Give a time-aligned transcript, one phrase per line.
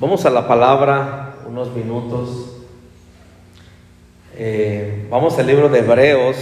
[0.00, 2.52] Vamos a la palabra unos minutos.
[4.36, 6.36] Eh, vamos al libro de Hebreos,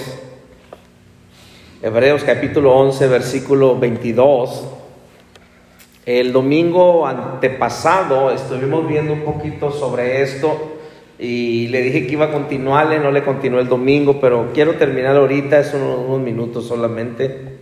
[1.80, 4.62] Hebreos capítulo 11, versículo 22.
[6.04, 10.76] El domingo antepasado estuvimos viendo un poquito sobre esto
[11.18, 15.16] y le dije que iba a continuarle, no le continué el domingo, pero quiero terminar
[15.16, 17.56] ahorita, es unos, minutos solamente.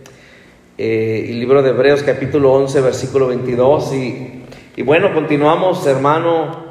[0.77, 4.44] Eh, el libro de Hebreos capítulo 11, versículo 22 y
[4.77, 6.65] y bueno, continuamos, hermano,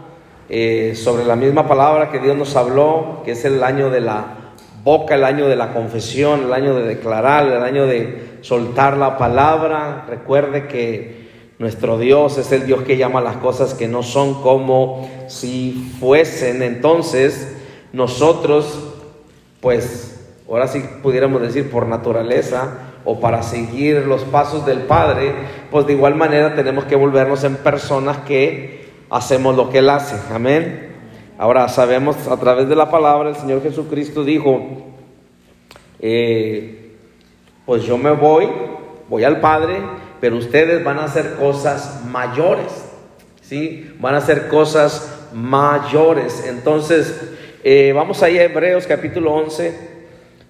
[0.51, 4.27] eh, sobre la misma palabra que Dios nos habló, que es el año de la
[4.83, 9.17] boca, el año de la confesión, el año de declarar, el año de soltar la
[9.17, 10.05] palabra.
[10.07, 15.09] Recuerde que nuestro Dios es el Dios que llama las cosas que no son como
[15.29, 16.63] si fuesen.
[16.63, 17.57] Entonces,
[17.95, 18.67] nosotros,
[19.63, 25.33] pues, ahora sí pudiéramos decir por naturaleza, o para seguir los pasos del Padre,
[25.71, 30.17] pues de igual manera tenemos que volvernos en personas que hacemos lo que Él hace.
[30.35, 30.93] Amén.
[31.37, 34.63] Ahora sabemos a través de la palabra, el Señor Jesucristo dijo,
[36.01, 36.93] eh,
[37.67, 38.49] pues yo me voy,
[39.09, 39.79] voy al Padre,
[40.21, 42.91] pero ustedes van a hacer cosas mayores.
[43.43, 43.91] ¿Sí?
[44.01, 46.45] Van a hacer cosas mayores.
[46.47, 49.77] Entonces, eh, vamos ahí a Hebreos capítulo 11,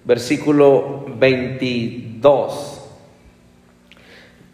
[0.05, 2.14] versículo 22.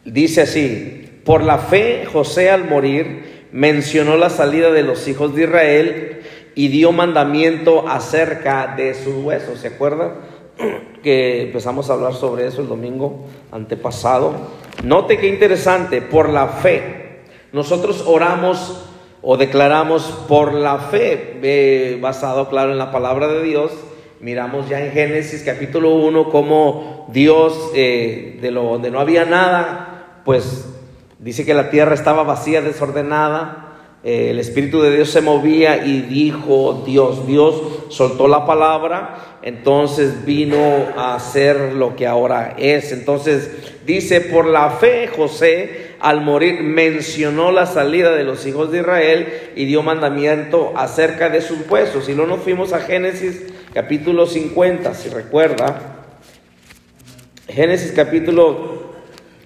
[0.04, 5.44] Dice así, por la fe José al morir mencionó la salida de los hijos de
[5.44, 6.22] Israel
[6.54, 9.60] y dio mandamiento acerca de sus huesos.
[9.60, 10.14] ¿Se acuerdan?
[11.02, 14.36] Que empezamos a hablar sobre eso el domingo antepasado.
[14.84, 17.22] Note qué interesante, por la fe.
[17.54, 18.88] Nosotros oramos
[19.24, 23.72] o declaramos por la fe, eh, basado, claro, en la palabra de Dios
[24.22, 30.22] Miramos ya en Génesis capítulo 1 cómo Dios, eh, de lo donde no había nada,
[30.24, 30.70] pues
[31.18, 33.70] dice que la tierra estaba vacía, desordenada.
[34.04, 40.24] Eh, el Espíritu de Dios se movía y dijo Dios, Dios soltó la palabra, entonces
[40.24, 40.60] vino
[40.96, 42.92] a hacer lo que ahora es.
[42.92, 43.50] Entonces
[43.88, 49.52] dice, por la fe José al morir mencionó la salida de los hijos de Israel
[49.56, 52.08] y dio mandamiento acerca de sus huesos.
[52.08, 55.98] Y luego nos fuimos a Génesis capítulo 50, si recuerda.
[57.48, 58.92] Génesis capítulo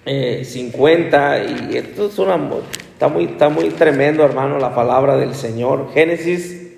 [0.04, 2.38] 50, eh, y esto es una,
[2.92, 5.92] está, muy, está muy tremendo, hermano, la palabra del Señor.
[5.94, 6.72] Génesis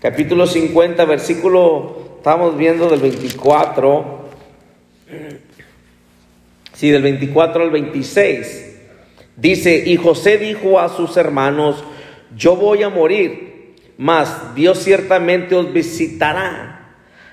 [0.00, 4.28] capítulo 50, versículo, estamos viendo del 24,
[6.74, 8.66] sí, del 24 al 26.
[9.36, 11.82] Dice, y José dijo a sus hermanos,
[12.36, 16.79] yo voy a morir, mas Dios ciertamente os visitará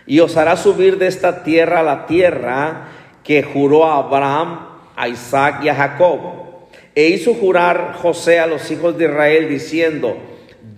[0.08, 2.88] y os hará subir de esta tierra a la tierra
[3.24, 6.20] que juró a Abraham, a Isaac y a Jacob.
[6.96, 10.18] E hizo jurar José a los hijos de Israel diciendo,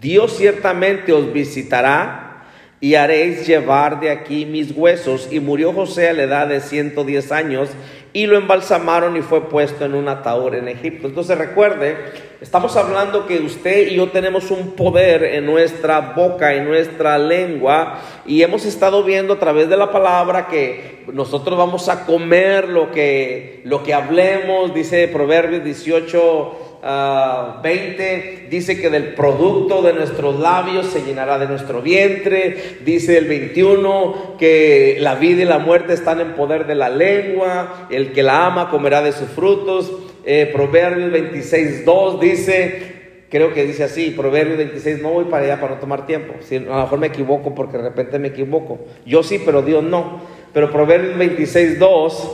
[0.02, 2.44] Dios ciertamente os visitará
[2.82, 5.30] y haréis llevar de aquí mis huesos.
[5.32, 7.70] Y murió José a la edad de 110 años
[8.14, 11.08] y lo embalsamaron y fue puesto en un ataúd en Egipto.
[11.08, 11.96] Entonces recuerde,
[12.42, 18.00] estamos hablando que usted y yo tenemos un poder en nuestra boca, en nuestra lengua,
[18.26, 22.92] y hemos estado viendo a través de la palabra que nosotros vamos a comer lo
[22.92, 30.40] que, lo que hablemos, dice Proverbios 18 20 ah, dice que del producto de nuestros
[30.40, 32.78] labios se llenará de nuestro vientre.
[32.86, 37.88] Dice el 21 que la vida y la muerte están en poder de la lengua.
[37.90, 39.92] El que la ama comerá de sus frutos.
[40.26, 42.82] Eh, Proverbios 26, 2 dice,
[43.30, 46.34] creo que dice así, Proverbios 26, no voy para allá para no tomar tiempo.
[46.42, 48.80] Si, a lo mejor me equivoco porque de repente me equivoco.
[49.06, 50.22] Yo sí, pero Dios no.
[50.54, 52.32] Pero Proverbios 26, 2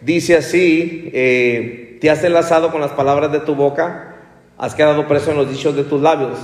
[0.00, 4.16] dice así, eh, te has enlazado con las palabras de tu boca,
[4.58, 6.38] has quedado preso en los dichos de tus labios.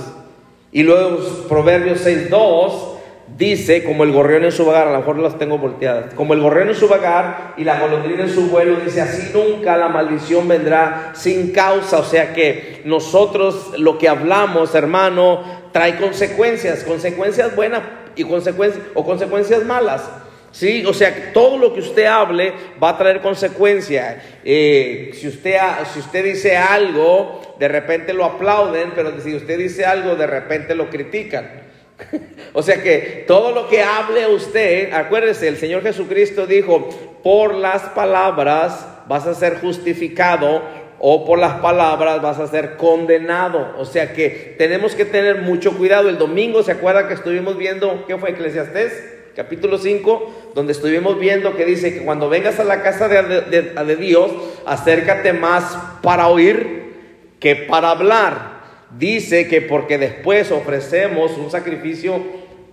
[0.71, 1.17] Y luego
[1.47, 2.88] Proverbios 6.2
[3.37, 6.41] dice, como el gorrión en su vagar, a lo mejor las tengo volteadas, como el
[6.41, 10.47] gorrión en su vagar y la golondrina en su vuelo, dice, así nunca la maldición
[10.47, 11.99] vendrá sin causa.
[11.99, 17.81] O sea que nosotros lo que hablamos, hermano, trae consecuencias, consecuencias buenas
[18.15, 20.09] y consecuencias o consecuencias malas.
[20.51, 24.17] Sí, o sea, todo lo que usted hable va a traer consecuencias.
[24.43, 25.57] Eh, si, usted,
[25.93, 30.73] si usted dice algo, de repente lo aplauden, pero si usted dice algo, de repente
[30.73, 31.68] lo critican.
[32.53, 36.89] o sea que todo lo que hable usted, acuérdese, el Señor Jesucristo dijo,
[37.23, 40.61] por las palabras vas a ser justificado
[40.99, 43.73] o por las palabras vas a ser condenado.
[43.77, 46.09] O sea que tenemos que tener mucho cuidado.
[46.09, 49.19] El domingo, ¿se acuerda que estuvimos viendo qué fue Eclesiastés?
[49.39, 54.31] capítulo 5, donde estuvimos viendo que dice que cuando vengas a la casa de, Dios,
[54.65, 56.93] acércate más para oír
[57.39, 58.58] que para hablar.
[58.97, 62.21] Dice que porque después ofrecemos un sacrificio,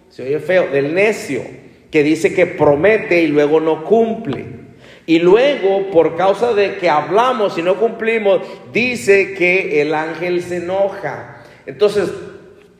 [0.08, 1.42] se oye feo, del necio,
[1.90, 4.66] que dice que promete y luego no cumple.
[5.06, 8.40] Y luego, por causa de que hablamos y no cumplimos,
[8.72, 11.44] dice que el ángel se enoja.
[11.64, 12.10] Entonces,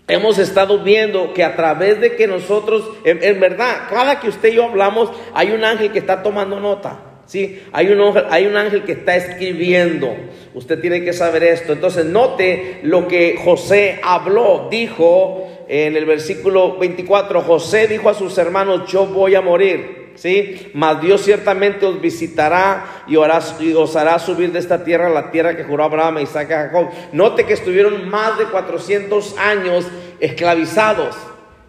[0.09, 4.57] hemos estado viendo que a través de que nosotros, en, verdad, cada que usted y
[4.57, 7.01] yo hablamos, hay un ángel que está tomando nota.
[7.27, 7.63] ¿Sí?
[7.73, 10.17] Hay un, ángel, hay un ángel que está escribiendo.
[10.55, 11.73] Usted tiene que saber esto.
[11.73, 18.37] Entonces, note lo que José habló, dijo en el versículo 24, José dijo a sus
[18.39, 20.07] hermanos, yo voy a morir.
[20.17, 20.71] ¿sí?
[20.75, 25.65] Mas Dios ciertamente os visitará y, os hará subir de esta tierra, la tierra que
[25.65, 26.89] juró Abraham, Isaac y Jacob.
[27.13, 29.87] Note que estuvieron más de 400 años
[30.21, 31.15] esclavizados,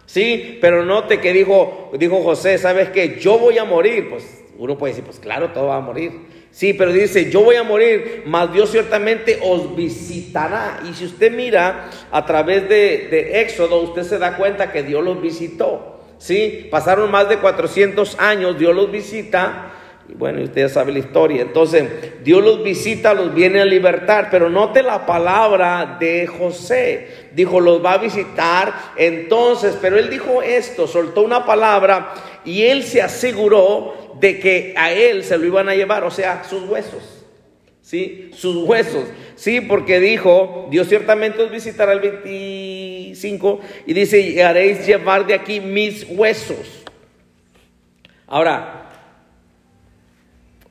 [0.06, 0.58] ¿sí?
[0.60, 3.18] Pero note que dijo, dijo José, ¿sabes qué?
[3.20, 4.08] Yo voy a morir.
[4.10, 6.26] Pues uno puede decir, pues claro, todo va a morir.
[6.50, 10.80] Sí, pero dice, yo voy a morir, mas Dios ciertamente os visitará.
[10.88, 15.04] Y si usted mira a través de, de Éxodo, usted se da cuenta que Dios
[15.04, 16.00] los visitó.
[16.18, 16.66] ¿sí?
[16.70, 19.72] Pasaron más de 400 años, Dios los visita,
[20.08, 21.42] y bueno, usted sabe la historia.
[21.42, 27.28] Entonces, Dios los visita, los viene a libertar, pero note la palabra de José.
[27.34, 28.72] Dijo, los va a visitar.
[28.96, 32.14] Entonces, pero él dijo esto, soltó una palabra
[32.44, 36.44] y él se aseguró de que a él se lo iban a llevar, o sea,
[36.44, 37.18] sus huesos.
[37.88, 38.30] ¿sí?
[38.34, 39.04] Sus huesos,
[39.34, 39.62] ¿sí?
[39.62, 45.58] Porque dijo, Dios ciertamente os visitará el 25 y dice, y haréis llevar de aquí
[45.58, 46.84] mis huesos.
[48.26, 48.90] Ahora,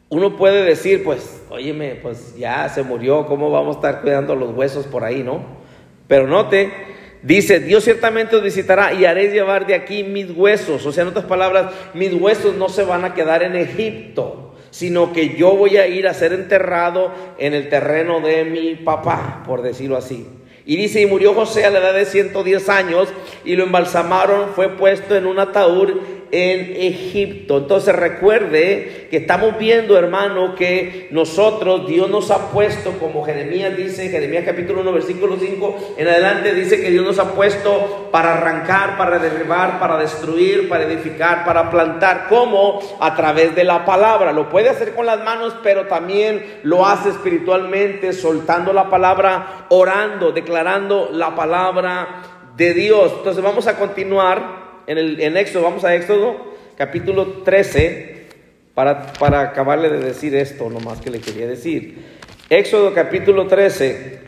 [0.09, 4.55] uno puede decir, pues, óyeme, pues ya se murió, ¿cómo vamos a estar cuidando los
[4.55, 5.43] huesos por ahí, no?
[6.07, 6.71] Pero note,
[7.21, 10.85] dice, Dios ciertamente os visitará y haréis llevar de aquí mis huesos.
[10.85, 15.11] O sea, en otras palabras, mis huesos no se van a quedar en Egipto sino
[15.13, 19.63] que yo voy a ir a ser enterrado en el terreno de mi papá, por
[19.63, 20.27] decirlo así.
[20.67, 23.07] Y dice, y murió José a la edad de 110 años
[23.45, 25.93] y lo embalsamaron, fue puesto en un ataúd
[26.31, 27.57] en Egipto.
[27.57, 34.09] Entonces recuerde que estamos viendo, hermano, que nosotros, Dios nos ha puesto, como Jeremías dice,
[34.09, 38.97] Jeremías capítulo 1, versículo 5, en adelante dice que Dios nos ha puesto para arrancar,
[38.97, 44.33] para derribar, para destruir, para edificar, para plantar, como a través de la palabra.
[44.33, 50.31] Lo puede hacer con las manos, pero también lo hace espiritualmente, soltando la palabra, orando,
[50.31, 52.23] declarando la palabra
[52.55, 53.13] de Dios.
[53.17, 58.27] Entonces vamos a continuar en, el, Éxodo, vamos a Éxodo, capítulo 13,
[58.73, 61.97] para, para acabarle de decir esto, nomás que le quería decir.
[62.49, 64.19] Éxodo capítulo 13,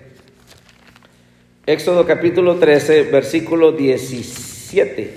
[1.65, 5.13] Éxodo capítulo 13, versículo 17.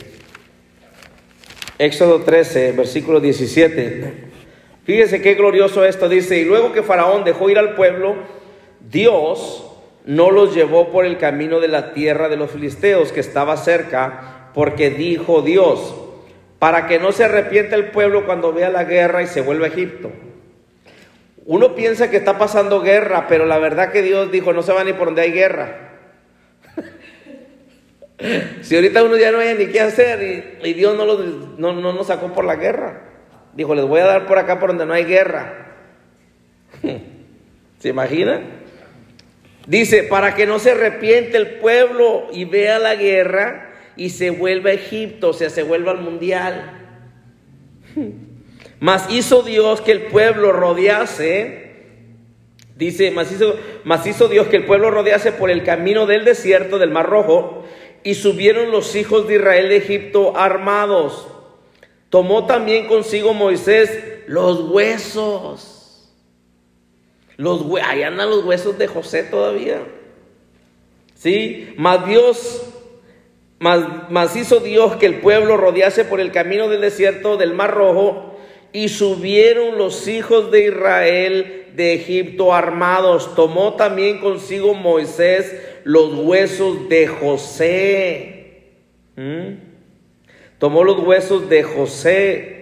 [1.78, 4.12] Éxodo 13, versículo 17.
[4.84, 8.14] Fíjese qué glorioso esto dice, y luego que Faraón dejó ir al pueblo,
[8.90, 9.66] Dios
[10.04, 14.41] no los llevó por el camino de la tierra de los filisteos que estaba cerca,
[14.54, 15.94] porque dijo Dios,
[16.58, 19.70] para que no se arrepienta el pueblo cuando vea la guerra y se vuelva a
[19.70, 20.12] Egipto.
[21.44, 24.84] Uno piensa que está pasando guerra, pero la verdad que Dios dijo, no se va
[24.84, 25.90] ni por donde hay guerra.
[28.60, 31.04] si ahorita uno ya no hay ni qué hacer y, Dios no,
[31.58, 33.08] no, no nos sacó por la guerra.
[33.54, 35.66] Dijo, les voy a dar por acá por donde no hay guerra.
[37.80, 38.40] ¿Se imagina?
[39.66, 44.70] Dice, para que no se arrepiente el pueblo y vea la guerra y se vuelve
[44.70, 46.78] a Egipto, o sea, se vuelve al mundial.
[48.80, 51.72] Mas hizo Dios que el pueblo rodease,
[52.76, 56.78] dice, mas hizo, mas hizo Dios que el pueblo rodease por el camino del desierto
[56.78, 57.64] del Mar Rojo,
[58.02, 61.28] y subieron los hijos de Israel de Egipto armados.
[62.10, 66.12] Tomó también consigo Moisés los huesos.
[67.36, 69.82] Los, ahí andan los huesos de José todavía.
[71.14, 71.72] ¿Sí?
[71.76, 72.62] Mas Dios
[73.62, 78.36] mas, hizo Dios que el pueblo rodease por el camino del desierto del Mar Rojo
[78.72, 83.36] y subieron los hijos de Israel de Egipto armados.
[83.36, 85.54] Tomó también consigo Moisés
[85.84, 88.72] los huesos de José.
[89.14, 89.54] ¿Mm?
[90.58, 92.61] Tomó los huesos de José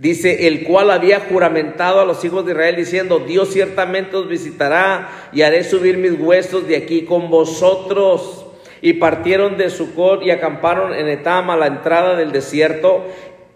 [0.00, 5.10] Dice, el cual había juramentado a los hijos de Israel diciendo, Dios ciertamente os visitará
[5.30, 8.46] y haré subir mis huesos de aquí con vosotros.
[8.80, 13.04] Y partieron de Sucot y acamparon en Etam a la entrada del desierto.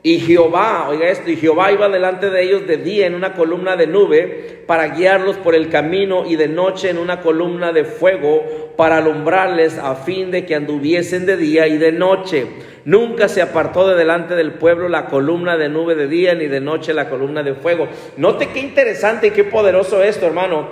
[0.03, 3.75] Y Jehová, oiga esto, y Jehová iba delante de ellos de día en una columna
[3.77, 8.64] de nube para guiarlos por el camino y de noche en una columna de fuego
[8.77, 12.47] para alumbrarles a fin de que anduviesen de día y de noche.
[12.85, 16.61] Nunca se apartó de delante del pueblo la columna de nube de día ni de
[16.61, 17.89] noche la columna de fuego.
[18.17, 20.71] Note qué interesante y qué poderoso esto, hermano.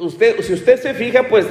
[0.00, 1.46] Usted, si usted se fija, pues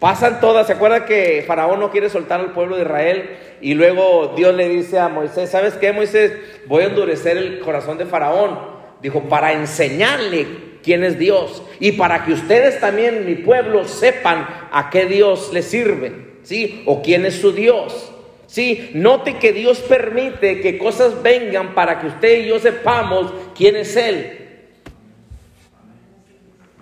[0.00, 3.36] Pasan todas, ¿se acuerda que Faraón no quiere soltar al pueblo de Israel?
[3.60, 6.32] Y luego Dios le dice a Moisés, ¿sabes qué Moisés?
[6.66, 8.58] Voy a endurecer el corazón de Faraón.
[9.02, 14.90] Dijo, para enseñarle quién es Dios y para que ustedes también, mi pueblo, sepan a
[14.90, 16.82] qué Dios le sirve, ¿sí?
[16.86, 18.12] O quién es su Dios.
[18.46, 23.76] Sí, note que Dios permite que cosas vengan para que usted y yo sepamos quién
[23.76, 24.40] es Él.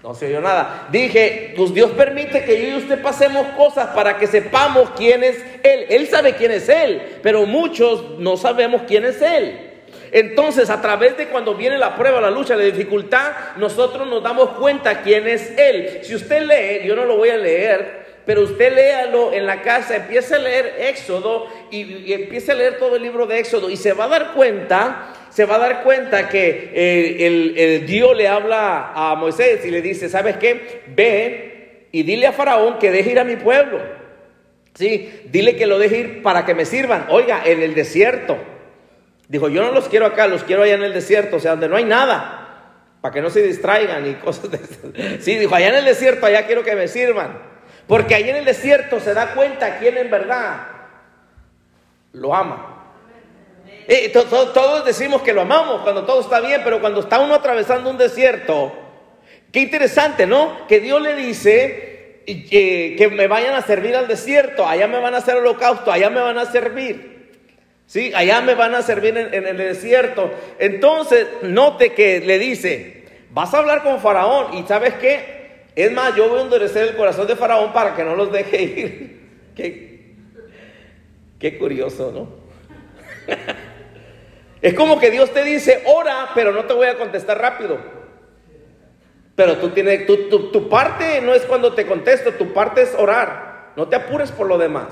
[0.02, 0.88] No se oyó nada.
[0.90, 5.36] Dije, pues Dios permite que yo y usted pasemos cosas para que sepamos quién es
[5.62, 5.84] Él.
[5.90, 9.67] Él sabe quién es Él, pero muchos no sabemos quién es Él.
[10.12, 14.50] Entonces, a través de cuando viene la prueba, la lucha, la dificultad, nosotros nos damos
[14.50, 16.00] cuenta quién es Él.
[16.02, 19.96] Si usted lee, yo no lo voy a leer, pero usted léalo en la casa,
[19.96, 23.94] empiece a leer Éxodo y, empiece a leer todo el libro de Éxodo y se
[23.94, 28.92] va a dar cuenta se va a dar cuenta que eh, el, Dios le habla
[28.94, 30.82] a Moisés y le dice, ¿sabes qué?
[30.88, 33.80] Ve y dile a Faraón que deje ir a mi pueblo.
[34.74, 37.06] Sí, dile que lo deje ir para que me sirvan.
[37.10, 38.36] Oiga, en el desierto.
[39.28, 41.68] Dijo, yo no los quiero acá, los quiero allá en el desierto, o sea, donde
[41.68, 42.48] no hay nada,
[43.02, 45.20] para que no se distraigan y cosas de eso.
[45.22, 47.38] Sí, dijo, allá en el desierto, allá quiero que me sirvan.
[47.86, 50.66] Porque allá en el desierto se da cuenta quién en verdad
[52.12, 52.74] lo ama.
[53.86, 57.88] Eh, todos decimos que lo amamos cuando todo está bien, pero cuando está uno atravesando
[57.88, 58.74] un desierto,
[59.50, 60.66] qué interesante, ¿no?
[60.66, 65.14] Que Dios le dice eh, que me vayan a servir al desierto, allá me van
[65.14, 67.17] a hacer holocausto, allá me van a servir.
[67.88, 70.30] Sí, allá me van a servir en, el desierto.
[70.58, 75.64] Entonces, note que le dice, vas a hablar con Faraón y ¿sabes qué?
[75.74, 78.62] Es más, yo voy a endurecer el corazón de Faraón para que no los deje
[78.62, 79.20] ir.
[79.56, 80.12] qué,
[81.38, 82.28] qué curioso, ¿no?
[84.60, 87.78] Es como que Dios te dice, ora, pero no te voy a contestar rápido.
[89.36, 93.72] Pero tú tienes, tu, tu, parte no es cuando te contesto, tu parte es orar.
[93.76, 94.88] No te apures por lo demás.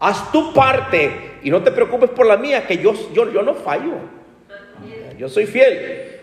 [0.00, 3.54] Haz tu parte y no te preocupes por la mía, que yo, yo, yo no
[3.54, 3.92] fallo.
[5.18, 6.20] Yo soy fiel.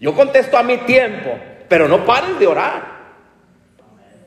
[0.00, 1.36] Yo contesto a mi tiempo,
[1.68, 2.98] pero no pares de orar.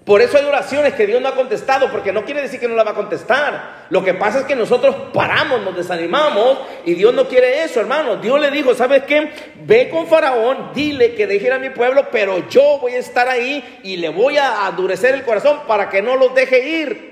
[0.04, 2.74] Por eso hay oraciones que Dios no ha contestado, porque no quiere decir que no
[2.74, 3.86] la va a contestar.
[3.92, 8.16] Lo que pasa es que nosotros paramos, nos desanimamos y Dios no quiere eso, hermano.
[8.16, 9.32] Dios le dijo, ¿sabes qué?
[9.64, 13.30] Ve con Faraón, dile que deje ir a mi pueblo, pero yo voy a estar
[13.30, 17.11] ahí y le voy a endurecer el corazón para que no los deje ir.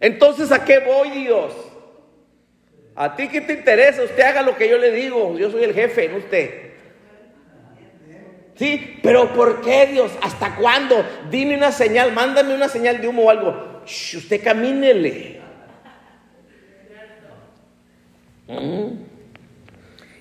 [0.00, 1.52] Entonces, ¿a qué voy, Dios?
[2.94, 4.02] ¿A ti qué te interesa?
[4.02, 5.38] Usted haga lo que yo le digo.
[5.38, 6.66] Yo soy el jefe, no usted.
[8.56, 10.10] Sí, pero ¿por qué Dios?
[10.22, 11.04] ¿Hasta cuándo?
[11.30, 13.82] Dime una señal, mándame una señal de humo o algo.
[13.84, 15.40] usted camínele.
[18.48, 19.06] Mm.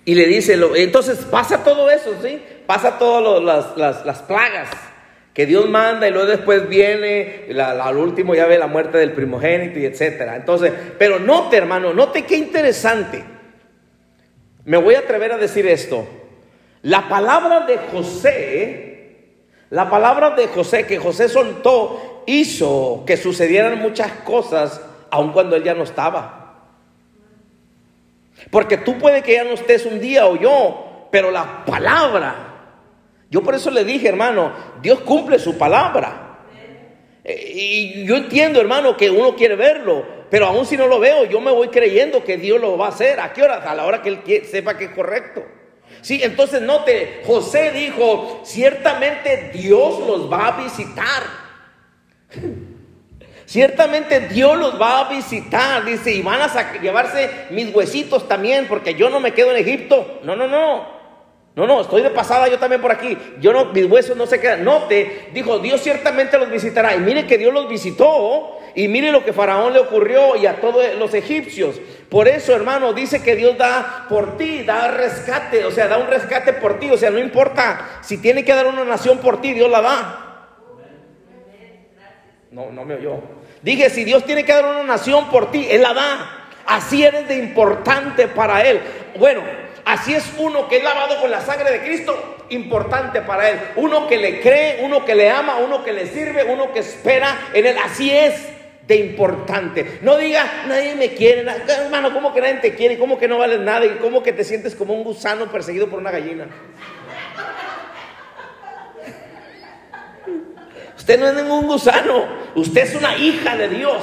[0.03, 2.41] Y le dice, entonces pasa todo eso, ¿sí?
[2.67, 3.41] Pasa todas
[3.75, 4.69] las, las, plagas
[5.35, 9.77] que Dios manda y luego después viene, al último ya ve la muerte del primogénito
[9.77, 10.37] y etcétera.
[10.37, 13.21] Entonces, pero note hermano, note qué interesante.
[14.63, 16.07] Me voy a atrever a decir esto.
[16.83, 19.25] La palabra de José,
[19.71, 24.79] la palabra de José que José soltó, hizo que sucedieran muchas cosas,
[25.11, 26.61] aun cuando él ya no estaba.
[28.51, 32.54] Porque tú puede que ya no estés un día o yo, pero la palabra,
[33.35, 36.37] yo por eso le dije, hermano, Dios cumple su palabra.
[37.21, 41.25] Eh, y yo entiendo, hermano, que uno quiere verlo, pero aún si no lo veo,
[41.25, 43.19] yo me voy creyendo que Dios lo va a hacer.
[43.19, 43.55] ¿A qué hora?
[43.69, 45.43] A la hora que él sepa que es correcto.
[45.99, 51.23] Sí, entonces note, José dijo, ciertamente Dios los va a visitar.
[53.47, 58.95] Ciertamente Dios los va a visitar, dice, y van a llevarse mis huesitos también, porque
[58.95, 60.21] yo no me quedo en Egipto.
[60.23, 60.94] No, no, no.
[61.55, 63.17] No, no, estoy de pasada yo también por aquí.
[63.39, 64.65] Yo no, mis huesos no se quedan.
[64.65, 66.93] Note, dijo, Dios ciertamente los visitará.
[66.95, 68.59] Y mire que Dios los visitó.
[68.75, 71.79] Y mire lo que Faraón le ocurrió y a todos los egipcios.
[72.09, 75.63] Por eso, hermano, dice que Dios da por ti, da rescate.
[75.63, 76.91] O sea, da un rescate por ti.
[76.91, 80.21] O sea, no importa si tiene que dar una nación por ti, Dios la da.
[82.51, 83.19] No, no me oyó.
[83.61, 86.49] Dije, si Dios tiene que dar una nación por ti, Él la da.
[86.65, 88.81] Así eres de importante para Él.
[89.17, 89.41] Bueno,
[89.85, 93.59] Así es uno que es lavado con la sangre de Cristo, importante para él.
[93.75, 97.49] Uno que le cree, uno que le ama, uno que le sirve, uno que espera
[97.53, 97.77] en él.
[97.83, 98.49] Así es.
[98.87, 99.99] de importante.
[100.03, 102.99] No diga, nadie me quiere, hermano, ¿cómo que nadie te quiere?
[102.99, 103.83] ¿Cómo que no vales nada?
[103.83, 106.47] ¿Y cómo que te sientes como un gusano perseguido por una gallina?
[110.95, 114.01] Usted no es ningún gusano, usted es una hija de Dios.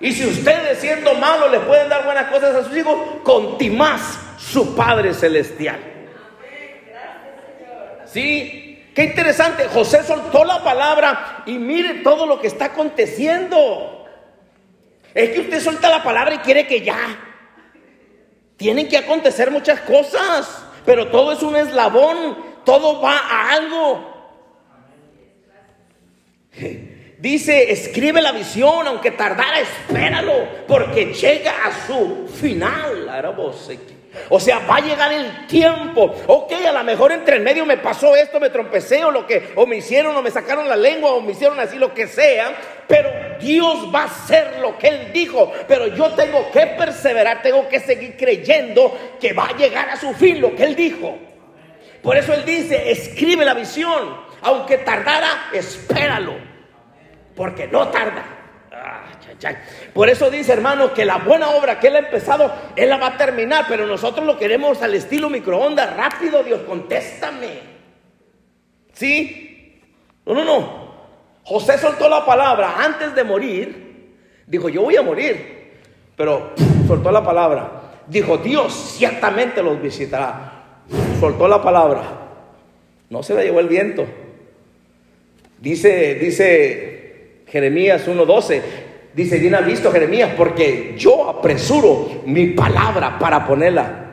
[0.00, 2.96] Y si ustedes siendo malos le pueden dar buenas cosas a sus hijos,
[3.72, 5.80] más su Padre Celestial.
[8.06, 8.84] ¿Sí?
[8.94, 14.06] Qué interesante, José soltó la palabra y mire todo lo que está aconteciendo.
[15.12, 16.96] Es que usted suelta la palabra y quiere que ya.
[18.56, 24.16] Tienen que acontecer muchas cosas, pero todo es un eslabón, todo va a algo.
[27.18, 33.08] Dice, escribe la visión, aunque tardara, espéralo, porque llega a su final.
[34.28, 36.14] O sea, va a llegar el tiempo.
[36.26, 39.52] Ok, a lo mejor entre el medio me pasó esto, me trompecé o lo que,
[39.54, 42.54] o me hicieron, o me sacaron la lengua, o me hicieron así, lo que sea.
[42.86, 45.52] Pero Dios va a hacer lo que Él dijo.
[45.66, 50.12] Pero yo tengo que perseverar, tengo que seguir creyendo que va a llegar a su
[50.14, 51.16] fin lo que Él dijo.
[52.02, 54.26] Por eso Él dice, escribe la visión.
[54.42, 56.34] Aunque tardara, espéralo.
[57.34, 58.35] Porque no tarda.
[59.92, 63.08] Por eso dice, hermano, que la buena obra que Él ha empezado, Él la va
[63.08, 67.60] a terminar, pero nosotros lo queremos al estilo microondas, rápido, Dios, contéstame.
[68.92, 69.82] ¿Sí?
[70.24, 70.86] No, no, no.
[71.44, 74.14] José soltó la palabra antes de morir.
[74.46, 75.72] Dijo, yo voy a morir.
[76.16, 76.52] Pero
[76.86, 77.70] soltó la palabra.
[78.06, 80.82] Dijo, Dios ciertamente los visitará.
[81.20, 82.02] Soltó la palabra.
[83.10, 84.06] No se la llevó el viento.
[85.58, 88.62] Dice, dice Jeremías 1.12,
[89.16, 94.10] Dice, bien ha visto Jeremías, porque yo apresuro mi palabra para ponerla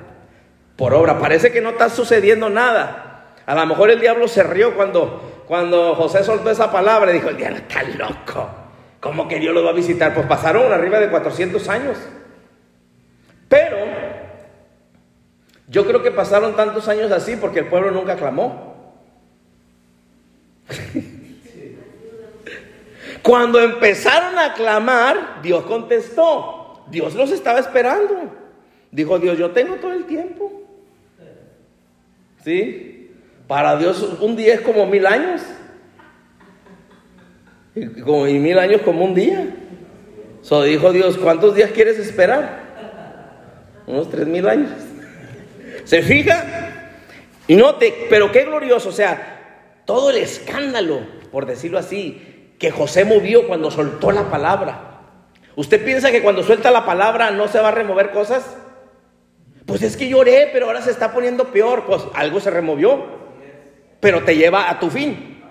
[0.77, 1.19] por obra.
[1.19, 3.33] Parece que no está sucediendo nada.
[3.45, 7.27] A lo mejor el diablo se rió cuando, cuando José soltó esa palabra y dijo,
[7.27, 8.49] el diablo está loco.
[9.01, 10.13] ¿Cómo que Dios lo va a visitar?
[10.13, 11.97] Pues pasaron arriba de 400 años.
[13.49, 13.75] Pero
[15.67, 18.73] yo creo que pasaron tantos años así porque el pueblo nunca clamó.
[23.23, 26.83] Cuando empezaron a clamar, Dios contestó.
[26.91, 28.31] Dios los estaba esperando.
[28.91, 30.61] Dijo Dios, yo tengo todo el tiempo.
[32.43, 33.11] ¿Sí?
[33.47, 35.41] Para Dios un día es como mil años.
[37.73, 39.47] Y, mil años como un día.
[40.41, 42.61] So dijo Dios, ¿cuántos días quieres esperar?
[43.87, 44.69] Unos tres mil años.
[45.85, 46.45] ¿Se fija?
[47.47, 52.32] Y note, pero qué glorioso, o sea, todo el escándalo, por decirlo así,
[52.63, 55.01] que José movió cuando soltó la palabra.
[55.57, 58.55] ¿Usted piensa que cuando suelta la palabra no se va a remover cosas?
[59.65, 61.83] Pues es que lloré, pero ahora se está poniendo peor.
[61.85, 63.03] Pues algo se removió,
[63.99, 65.43] pero te lleva a tu fin.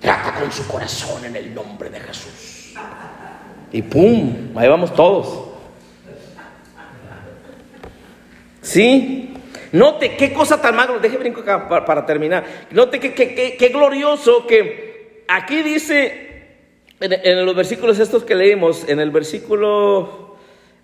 [0.00, 2.72] Trata con su corazón en el nombre de Jesús.
[3.72, 5.50] Y pum, ahí vamos todos.
[8.62, 9.29] ¿Sí?
[9.72, 12.44] Note qué cosa tan magro, deje brinco acá para, terminar.
[12.70, 16.30] Note qué glorioso que aquí dice
[17.00, 20.36] en, los versículos estos que leímos, en el versículo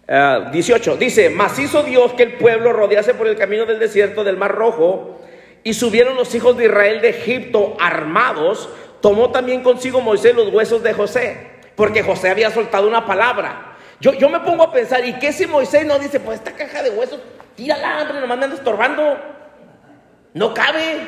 [0.06, 4.24] 18, ah, dice, mas hizo Dios que el pueblo rodease por el camino del desierto
[4.24, 5.20] del Mar Rojo
[5.62, 8.68] y subieron los hijos de Israel de Egipto armados,
[9.00, 11.36] tomó también consigo Moisés los huesos de José,
[11.74, 13.76] porque José había soltado una palabra.
[14.00, 16.82] Yo, yo me pongo a pensar, ¿y qué si Moisés no dice, pues esta caja
[16.82, 17.20] de huesos
[17.56, 19.18] Tírala, hombre, nomás me anda estorbando.
[20.34, 20.98] No cabe.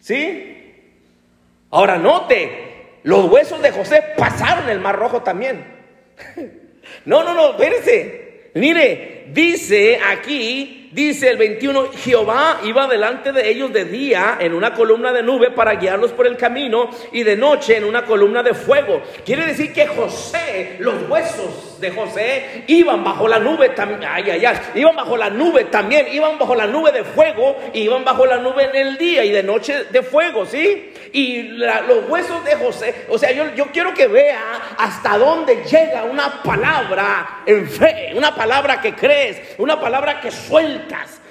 [0.00, 0.58] ¿Sí?
[1.70, 5.64] Ahora note, los huesos de José pasaron el mar rojo también.
[7.04, 8.50] no, no, no, espérese.
[8.54, 14.74] Mire, dice aquí dice el 21, Jehová iba delante de ellos de día en una
[14.74, 18.54] columna de nube para guiarlos por el camino y de noche en una columna de
[18.54, 19.02] fuego.
[19.24, 24.44] Quiere decir que José, los huesos de José iban bajo la nube también, ay, ay,
[24.44, 28.36] ay, iban bajo la nube también, iban bajo la nube de fuego, iban bajo la
[28.36, 30.92] nube en el día y de noche de fuego, ¿sí?
[31.14, 36.04] Y los huesos de José, o sea, yo, yo quiero que vea hasta dónde llega
[36.04, 40.81] una palabra en fe, una palabra que crees, una palabra que suelta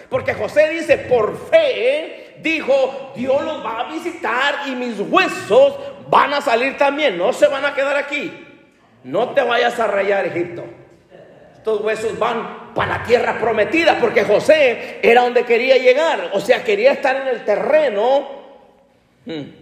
[0.09, 5.75] porque José dice, por fe, dijo, Dios los va a visitar y mis huesos
[6.09, 8.47] van a salir también, no se van a quedar aquí.
[9.03, 10.63] No te vayas a rayar, Egipto.
[11.55, 16.63] Estos huesos van para la tierra prometida, porque José era donde quería llegar, o sea,
[16.63, 18.27] quería estar en el terreno.
[19.25, 19.60] Hmm.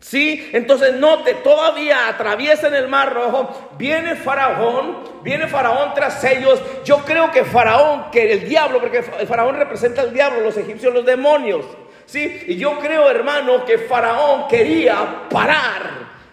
[0.00, 6.60] Sí, entonces note, todavía atraviesan el mar rojo, viene Faraón, viene Faraón tras ellos.
[6.84, 10.94] Yo creo que Faraón, que el diablo, porque el Faraón representa al diablo, los egipcios,
[10.94, 11.66] los demonios.
[12.06, 15.82] Sí, y yo creo, hermano, que Faraón quería parar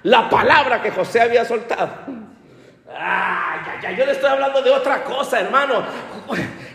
[0.03, 1.89] la palabra que José había soltado.
[2.89, 5.83] Ay, ay, yo le estoy hablando de otra cosa, hermano.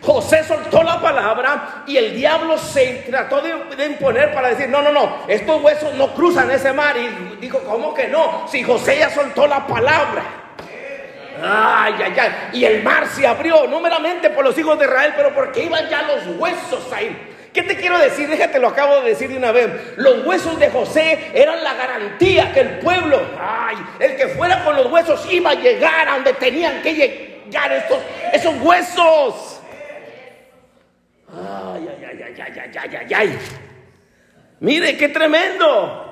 [0.03, 4.91] José soltó la palabra y el diablo se trató de, imponer para decir, no, no,
[4.91, 6.97] no, estos huesos no cruzan ese mar.
[6.97, 8.49] Y dijo, ¿cómo que no?
[8.49, 10.25] Si José ya soltó la palabra.
[11.41, 12.31] Ay, ay, ay.
[12.53, 15.89] Y el mar se abrió, no meramente por los hijos de Israel, pero porque iban
[15.89, 17.29] ya los huesos ahí.
[17.53, 18.29] ¿Qué te quiero decir?
[18.29, 19.69] Déjate, lo acabo de decir de una vez.
[19.97, 24.75] Los huesos de José eran la garantía que el pueblo, ay, el que fuera con
[24.75, 27.99] los huesos iba a llegar a donde tenían que llegar esos,
[28.33, 29.62] esos huesos.
[31.33, 33.39] Ay, ay, ay, ay, ay, ay, ay, ay.
[34.61, 36.09] Mire, qué tremendo.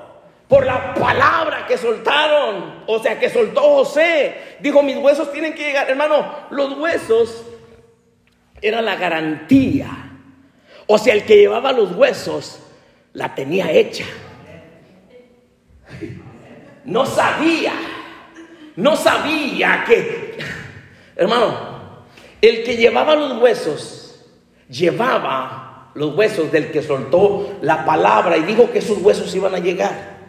[0.48, 4.56] Por la palabra que soltaron, o sea, que soltó José.
[4.60, 5.88] Dijo, mis huesos tienen que llegar.
[5.88, 7.44] Hermano, los huesos
[8.60, 10.10] eran la garantía
[10.92, 12.58] o sea, el que llevaba los huesos
[13.12, 14.04] la tenía hecha.
[16.84, 17.72] No sabía,
[18.74, 20.36] no sabía que,
[21.14, 22.04] hermano,
[22.42, 23.99] el que llevaba los huesos,
[24.70, 29.58] llevaba los huesos del que soltó la palabra y dijo que esos huesos iban a
[29.58, 30.20] llegar.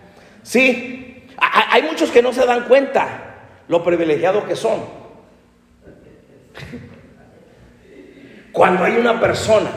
[0.44, 3.36] Sí, hay muchos que no se dan cuenta
[3.68, 4.80] lo privilegiados que son.
[8.52, 9.70] Cuando hay una persona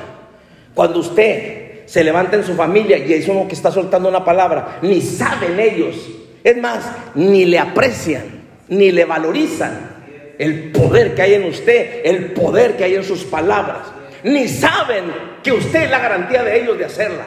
[0.74, 4.78] cuando usted se levanta en su familia y es uno que está soltando una palabra,
[4.82, 5.94] ni saben ellos,
[6.42, 8.24] es más, ni le aprecian,
[8.68, 9.94] ni le valorizan
[10.36, 13.82] el poder que hay en usted, el poder que hay en sus palabras,
[14.24, 17.26] ni saben que usted es la garantía de ellos de hacerla.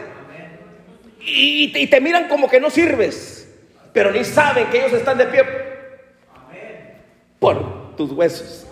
[1.19, 3.47] Y, te miran como que no sirves,
[3.93, 5.43] pero ni saben que ellos están de pie
[7.39, 8.65] por tus huesos.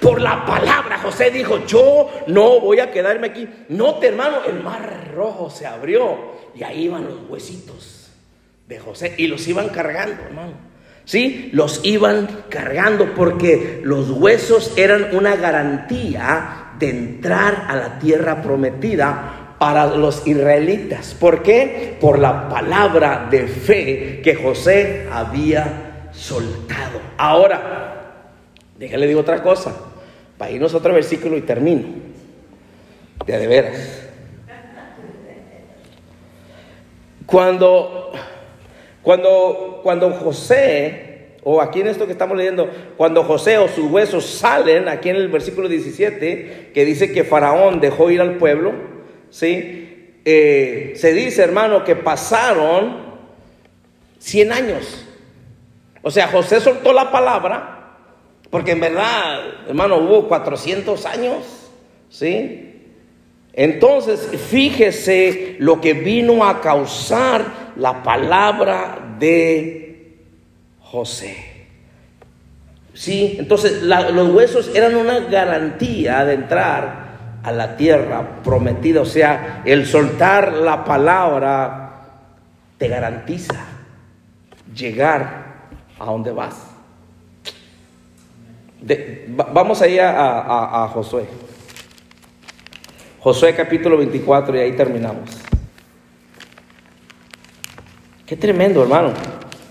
[0.00, 3.48] Por la palabra, José dijo, yo no voy a quedarme aquí.
[3.68, 8.10] No, hermano, el mar rojo se abrió y ahí iban los huesitos
[8.66, 10.72] de José y los iban cargando, hermano.
[11.04, 11.50] ¿Sí?
[11.52, 19.56] Los iban cargando porque los huesos eran una garantía de entrar a la tierra prometida
[19.58, 21.14] para los israelitas.
[21.14, 21.96] ¿Por qué?
[22.00, 27.00] Por la palabra de fe que José había soltado.
[27.16, 27.82] Ahora,
[28.82, 29.72] Déjale digo otra cosa.
[30.36, 31.84] Para irnos a otro versículo y termino.
[33.24, 34.08] De, de veras.
[37.24, 38.10] Cuando,
[39.00, 41.11] cuando, cuando José,
[41.44, 45.16] o aquí en esto que estamos leyendo, cuando José o sus huesos salen, aquí en
[45.16, 48.72] el versículo 17, que dice que Faraón dejó ir al pueblo,
[49.30, 50.18] ¿sí?
[50.24, 52.96] Eh, se dice, hermano, que pasaron
[54.18, 55.06] 100 años.
[56.02, 57.72] O sea, José soltó la palabra
[58.52, 61.70] porque en verdad, hermano, hubo 400 años,
[62.10, 62.68] ¿sí?
[63.54, 69.91] Entonces, fíjese lo que vino a causar la palabra de
[70.92, 71.66] José.
[72.94, 79.00] Sí, entonces los huesos eran una garantía de entrar a la tierra prometida.
[79.00, 82.02] O sea, el soltar la palabra
[82.76, 83.64] te garantiza
[84.74, 86.72] llegar a donde vas
[89.52, 91.24] vamos ahí a, a, Josué.
[93.20, 95.30] Josué capítulo 24 y ahí terminamos.
[98.26, 99.12] Qué tremendo, hermano.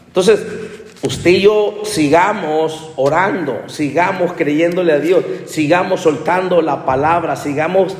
[0.07, 0.60] Entonces,
[1.03, 7.95] usted y yo sigamos orando, sigamos creyéndole a Dios, sigamos soltando la palabra, sigamos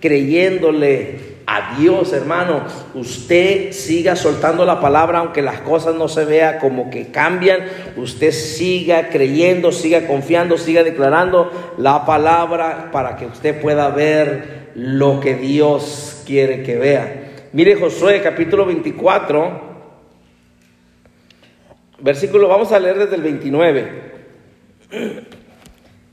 [0.00, 2.64] creyéndole a Dios, hermano.
[2.94, 7.60] Usted siga soltando la palabra, aunque las cosas no se vea como que cambian.
[7.96, 15.20] Usted siga creyendo, siga confiando, siga declarando la palabra para que usted pueda ver lo
[15.20, 17.22] que Dios quiere que vea.
[17.52, 19.75] Mire Josué capítulo 24,
[22.00, 24.02] versículo, vamos a leer desde el 29.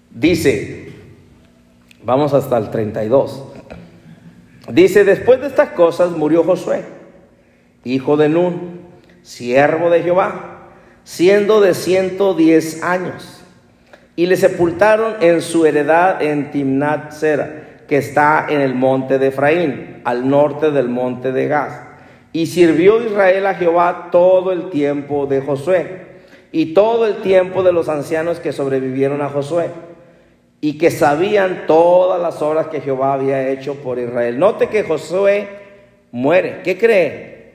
[0.10, 0.92] Dice,
[2.04, 3.44] vamos hasta el 32.
[4.72, 6.84] Dice, después de estas cosas murió Josué,
[7.84, 8.82] hijo de Nun,
[9.22, 10.70] siervo de Jehová,
[11.04, 13.42] siendo de 110 años.
[14.16, 19.28] Y le sepultaron en su heredad en Timnat Sera, que está en el monte de
[19.28, 21.93] Efraín, al norte del monte de Gaz.
[22.34, 26.02] Y sirvió Israel a Jehová todo el tiempo de Josué
[26.52, 29.70] y todo el tiempo de los ancianos que sobrevivieron a Josué
[30.62, 34.40] y que sabían todas las obras que Jehová había hecho por Israel.
[34.40, 35.48] Note que Josué
[36.12, 36.62] muere.
[36.64, 37.52] ¿Qué cree?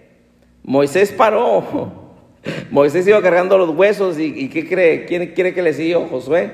[0.62, 1.64] Moisés paró.
[2.70, 5.06] Moisés iba cargando los huesos y, ¿qué cree?
[5.06, 6.06] ¿Quién quiere que le siguió?
[6.06, 6.50] Josué.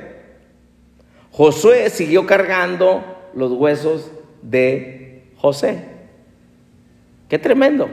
[1.33, 3.03] Josué siguió cargando
[3.35, 5.85] los huesos de José.
[7.29, 7.89] Qué tremendo.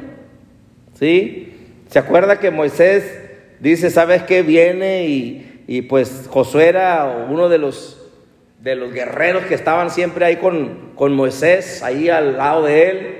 [1.01, 1.53] ¿Sí?
[1.89, 3.19] ¿Se acuerda que Moisés
[3.59, 4.43] dice, ¿sabes qué?
[4.43, 7.97] Viene y, y pues Josué era uno de los
[8.61, 13.17] de los guerreros que estaban siempre ahí con, con Moisés, ahí al lado de él.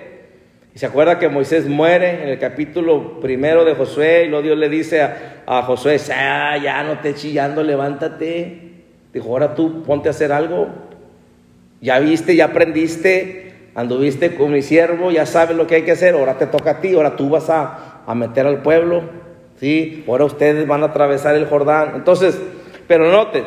[0.76, 4.58] Y se acuerda que Moisés muere en el capítulo primero de Josué y luego Dios
[4.58, 8.70] le dice a, Josué, ah, ya no te chillando, levántate.
[9.12, 10.70] Dijo, ahora tú ponte a hacer algo.
[11.82, 16.16] Ya viste, ya aprendiste, anduviste con mi siervo, ya sabes lo que hay que hacer,
[16.16, 19.04] ahora te toca a ti, ahora tú vas a, a meter al pueblo.
[19.60, 20.04] ¿sí?
[20.08, 21.94] Ahora ustedes van a atravesar el Jordán.
[21.96, 22.40] Entonces,
[22.88, 23.44] pero note,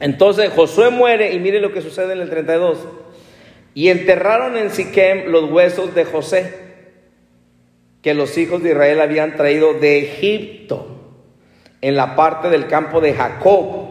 [0.00, 2.78] entonces Josué muere y mire lo que sucede en el 32.
[3.74, 6.54] Y enterraron en Siquem los huesos de José,
[8.02, 10.96] que los hijos de Israel habían traído de Egipto,
[11.80, 13.86] en la parte del campo de Jacob.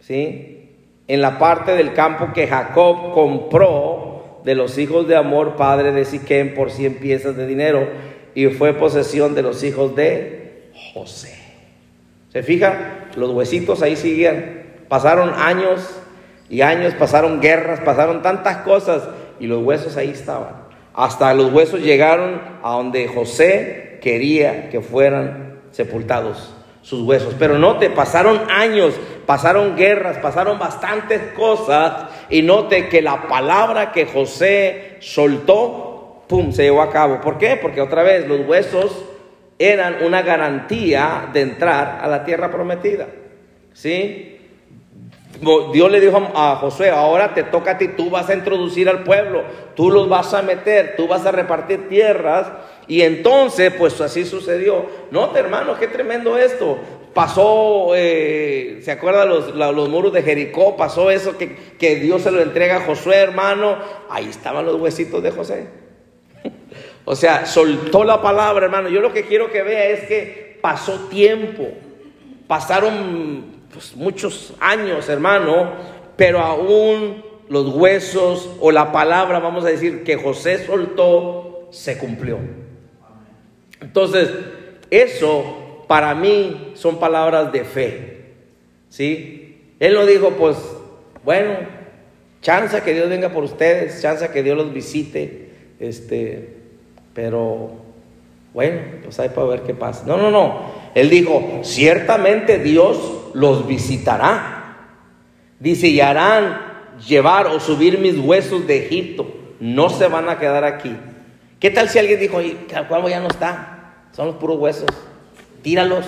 [0.00, 0.68] ¿Sí?
[1.08, 4.11] En la parte del campo que Jacob compró
[4.44, 7.88] de los hijos de Amor, padre de Siquem, por 100 piezas de dinero,
[8.34, 11.38] y fue posesión de los hijos de José.
[12.32, 13.08] ¿Se fija?
[13.16, 15.88] Los huesitos ahí siguen Pasaron años
[16.50, 19.08] y años, pasaron guerras, pasaron tantas cosas
[19.40, 20.52] y los huesos ahí estaban.
[20.92, 26.52] Hasta los huesos llegaron a donde José quería que fueran sepultados
[26.82, 27.34] sus huesos.
[27.38, 28.92] Pero note, pasaron años,
[29.26, 36.64] pasaron guerras, pasaron bastantes cosas y note que la palabra que José soltó, ¡pum!, se
[36.64, 37.20] llevó a cabo.
[37.20, 37.56] ¿Por qué?
[37.56, 39.04] Porque otra vez los huesos
[39.58, 43.06] eran una garantía de entrar a la tierra prometida.
[43.72, 44.32] ¿Sí?
[45.72, 49.02] Dios le dijo a Josué, ahora te toca a ti, tú vas a introducir al
[49.02, 49.42] pueblo,
[49.74, 52.46] tú los vas a meter, tú vas a repartir tierras.
[52.86, 54.86] Y entonces, pues así sucedió.
[55.10, 56.78] No, hermano, qué tremendo esto.
[57.14, 60.76] Pasó, eh, ¿se acuerdan los, los, muros de Jericó?
[60.76, 63.76] Pasó eso que, que Dios se lo entrega a Josué, hermano.
[64.08, 65.66] Ahí estaban los huesitos de José.
[67.04, 68.88] o sea, soltó la palabra, hermano.
[68.88, 71.68] Yo lo que quiero que vea es que pasó tiempo.
[72.46, 75.72] Pasaron pues, muchos años, hermano,
[76.16, 82.38] pero aún los huesos o la palabra, vamos a decir, que José soltó, se cumplió.
[83.82, 84.30] Entonces,
[84.90, 88.22] eso para mí son palabras de fe.
[88.88, 89.74] ¿Sí?
[89.80, 90.56] Él no dijo, pues,
[91.24, 91.54] bueno,
[92.40, 96.56] chanza que Dios venga por ustedes, chanza que Dios los visite, este,
[97.14, 97.70] pero
[98.52, 100.04] bueno, pues hay para ver qué pasa.
[100.06, 100.60] No, no, no.
[100.94, 102.98] Él dijo, ciertamente Dios
[103.34, 104.76] los visitará.
[105.58, 106.60] Dice, y harán
[107.06, 109.26] llevar o subir mis huesos de Egipto.
[109.60, 110.94] No se van a quedar aquí.
[111.58, 112.38] ¿Qué tal si alguien dijo,
[112.88, 113.94] cuervo ya no está?
[114.12, 114.90] Son los puros huesos.
[115.62, 116.06] Tíralos.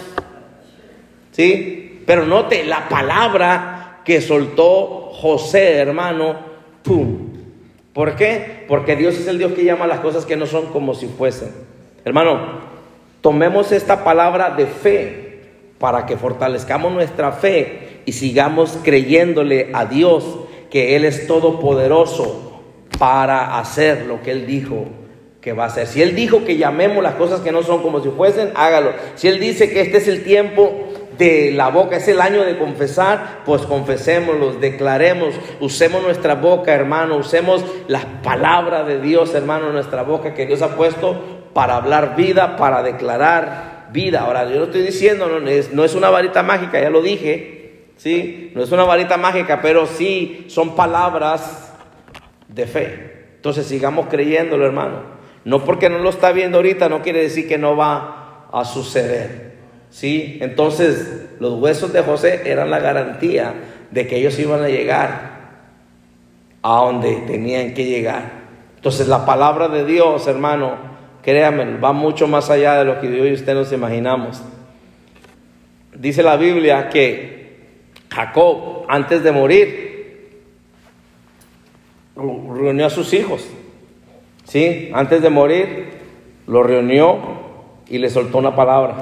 [1.33, 2.03] ¿Sí?
[2.07, 6.37] Pero note la palabra que soltó José, hermano.
[6.83, 7.31] ¡Pum!
[7.93, 8.65] ¿Por qué?
[8.69, 11.51] Porque Dios es el Dios que llama las cosas que no son como si fuesen.
[12.05, 12.41] Hermano,
[13.21, 15.41] tomemos esta palabra de fe
[15.79, 20.25] para que fortalezcamos nuestra fe y sigamos creyéndole a Dios
[20.71, 22.61] que Él es todopoderoso
[22.99, 24.87] para hacer lo que Él dijo
[25.45, 25.87] que va a hacer.
[25.87, 28.93] Si Él dijo que llamemos las cosas que no son como si fuesen, hágalo.
[29.15, 32.57] Si Él dice que este es el tiempo de la boca, es el año de
[32.57, 40.03] confesar, pues confesémoslo, declaremos, usemos nuestra boca, hermano, usemos las palabras de Dios, hermano, nuestra
[40.03, 44.23] boca que Dios ha puesto para hablar vida, para declarar vida.
[44.23, 47.91] Ahora, yo lo estoy diciendo, no es, no es una varita mágica, ya lo dije,
[47.99, 48.51] ¿sí?
[48.55, 51.75] No es una varita mágica, pero sí son palabras
[52.49, 53.27] de fe.
[53.37, 55.14] Entonces sigamos creyéndolo, hermano.
[55.45, 59.55] No porque no lo está viendo ahorita, no quiere decir que no va a suceder.
[59.91, 60.39] ¿Sí?
[60.41, 63.55] Entonces, los huesos de José eran la garantía
[63.91, 65.35] de que ellos iban a llegar
[66.63, 68.45] a donde tenían que llegar.
[68.77, 73.27] Entonces, la palabra de Dios, hermano, Créanme, va mucho más allá de lo que yo
[73.27, 74.43] y usted nos imaginamos.
[75.95, 77.57] Dice la Biblia que
[78.11, 80.43] Jacob, antes de morir,
[82.15, 83.49] reunió a sus hijos.
[84.45, 84.91] ¿Sí?
[84.93, 85.89] Antes de morir,
[86.47, 87.19] lo reunió
[87.89, 88.95] y le soltó una palabra.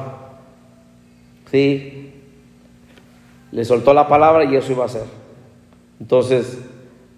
[1.50, 2.12] ¿Sí?
[3.50, 5.05] Le soltó la palabra y eso iba a ser.
[6.00, 6.59] Entonces,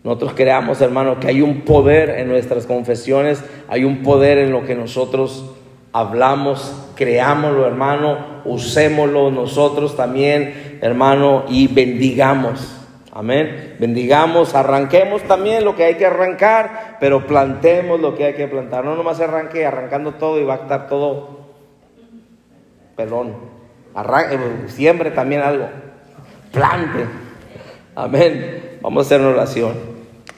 [0.02, 4.66] nosotros creamos, hermano, que hay un poder en nuestras confesiones, hay un poder en lo
[4.66, 5.50] que nosotros
[5.92, 12.83] hablamos, creámoslo, hermano, usémoslo nosotros también, hermano, y bendigamos.
[13.14, 13.76] Amén.
[13.78, 18.84] Bendigamos, arranquemos también lo que hay que arrancar, pero plantemos lo que hay que plantar.
[18.84, 21.38] No nomás arranque arrancando todo y va a estar todo
[22.96, 23.36] pelón.
[23.94, 25.68] Arranque, siembre también algo.
[26.50, 27.06] Plante.
[27.94, 28.78] Amén.
[28.82, 29.74] Vamos a hacer una oración.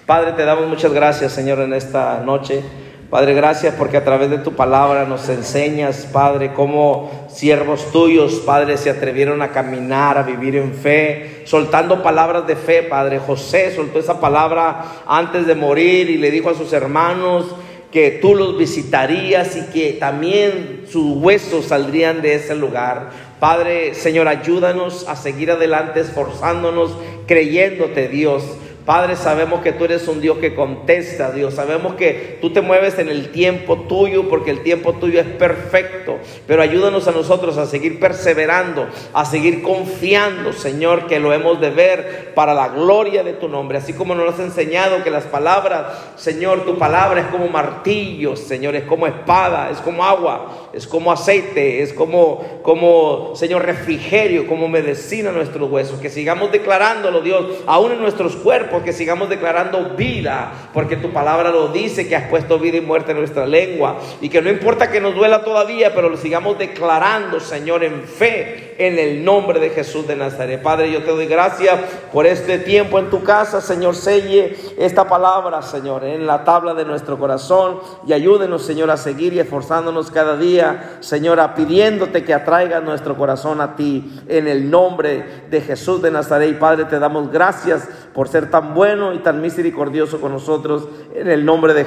[0.04, 2.62] Padre, te damos muchas gracias, Señor, en esta noche.
[3.10, 8.76] Padre, gracias porque a través de tu palabra nos enseñas, Padre, cómo siervos tuyos, Padre,
[8.78, 13.20] se atrevieron a caminar, a vivir en fe, soltando palabras de fe, Padre.
[13.20, 17.46] José soltó esa palabra antes de morir y le dijo a sus hermanos
[17.92, 23.10] que tú los visitarías y que también sus huesos saldrían de ese lugar.
[23.38, 26.90] Padre, Señor, ayúdanos a seguir adelante, esforzándonos,
[27.28, 28.42] creyéndote, Dios.
[28.86, 31.54] Padre, sabemos que tú eres un Dios que contesta, Dios.
[31.54, 36.18] Sabemos que tú te mueves en el tiempo tuyo porque el tiempo tuyo es perfecto.
[36.46, 41.70] Pero ayúdanos a nosotros a seguir perseverando, a seguir confiando, Señor, que lo hemos de
[41.70, 43.78] ver para la gloria de tu nombre.
[43.78, 48.76] Así como nos has enseñado que las palabras, Señor, tu palabra es como martillo, Señor,
[48.76, 54.68] es como espada, es como agua, es como aceite, es como, como Señor, refrigerio, como
[54.68, 56.00] medicina a nuestros huesos.
[56.00, 61.50] Que sigamos declarándolo, Dios, aún en nuestros cuerpos porque sigamos declarando vida, porque tu palabra
[61.50, 64.90] lo dice, que has puesto vida y muerte en nuestra lengua, y que no importa
[64.90, 69.70] que nos duela todavía, pero lo sigamos declarando, Señor, en fe, en el nombre de
[69.70, 70.62] Jesús de Nazaret.
[70.62, 71.78] Padre, yo te doy gracias
[72.12, 76.84] por este tiempo en tu casa, Señor, selle esta palabra, Señor, en la tabla de
[76.84, 82.80] nuestro corazón, y ayúdenos, Señor, a seguir y esforzándonos cada día, Señora, pidiéndote que atraiga
[82.80, 86.50] nuestro corazón a ti, en el nombre de Jesús de Nazaret.
[86.50, 91.28] Y Padre, te damos gracias por ser tan bueno y tan misericordioso con nosotros en
[91.30, 91.86] el nombre de Jesús.